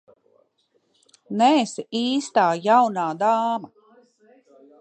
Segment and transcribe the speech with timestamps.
[1.41, 3.73] Neesi īstā jaunā dāma.